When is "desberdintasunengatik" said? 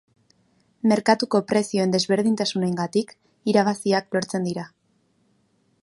1.95-3.13